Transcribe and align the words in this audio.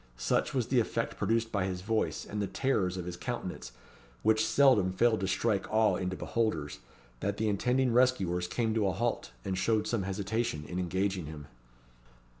Such 0.17 0.55
was 0.55 0.69
the 0.69 0.79
effect 0.79 1.15
produced 1.19 1.51
by 1.51 1.65
his 1.65 1.81
voice, 1.83 2.25
and 2.25 2.41
the 2.41 2.47
terrors 2.47 2.97
of 2.97 3.05
his 3.05 3.15
countenance, 3.15 3.71
which 4.23 4.43
seldom 4.43 4.93
failed 4.93 5.19
to 5.19 5.27
strike 5.27 5.67
awe 5.71 5.95
into 5.95 6.15
beholders, 6.15 6.79
that 7.19 7.37
the 7.37 7.47
intending 7.47 7.93
rescuers 7.93 8.47
came 8.47 8.73
to 8.73 8.87
a 8.87 8.93
halt, 8.93 9.29
and 9.45 9.55
showed 9.55 9.85
some 9.85 10.01
hesitation 10.01 10.65
in 10.67 10.79
engaging 10.79 11.27
him. 11.27 11.45